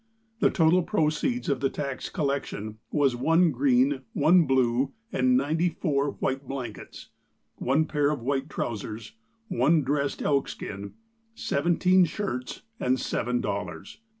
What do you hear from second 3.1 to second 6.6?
one green, one blue, and ninety four white